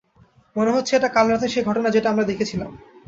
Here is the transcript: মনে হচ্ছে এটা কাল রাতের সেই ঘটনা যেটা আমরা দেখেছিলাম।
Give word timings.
মনে 0.55 0.71
হচ্ছে 0.71 0.91
এটা 0.95 1.09
কাল 1.15 1.25
রাতের 1.27 1.51
সেই 1.53 1.67
ঘটনা 1.69 1.89
যেটা 1.89 2.07
আমরা 2.09 2.25
দেখেছিলাম। 2.31 2.71